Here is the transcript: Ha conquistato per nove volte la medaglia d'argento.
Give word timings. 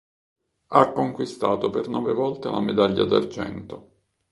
Ha 0.69 0.91
conquistato 0.93 1.69
per 1.69 1.87
nove 1.87 2.11
volte 2.13 2.49
la 2.49 2.59
medaglia 2.59 3.03
d'argento. 3.05 3.83